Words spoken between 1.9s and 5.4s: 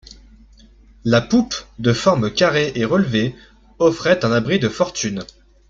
forme carrée et relevée, offrait un abri de fortune.